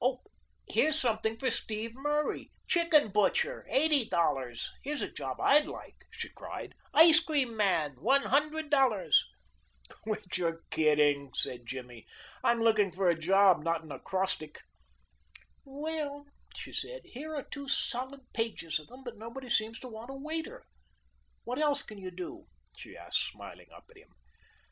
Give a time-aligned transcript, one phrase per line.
[0.03, 0.21] Oh,
[0.67, 6.29] here's something for Steve Murray: chicken butcher, eighty dollars; here's a job I'd like," she
[6.29, 9.23] cried, "ice cream man, one hundred dollars."
[10.01, 12.07] "Quit your kidding," said Jimmy.
[12.43, 14.61] "I'm looking for a job, not an acrostic."
[15.65, 16.25] "Well,"
[16.55, 20.15] she said, "here are two solid pages of them, but nobody seems to want a
[20.15, 20.63] waiter.
[21.43, 24.09] What else can you do?" she asked smiling up at him.